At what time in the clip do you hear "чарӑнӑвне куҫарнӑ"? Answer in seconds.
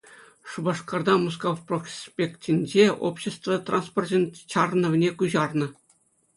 4.51-5.67